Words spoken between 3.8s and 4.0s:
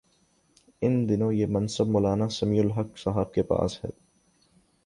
ہے۔